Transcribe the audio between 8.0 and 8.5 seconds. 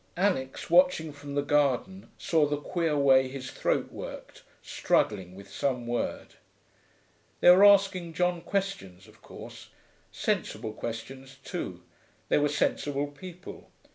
John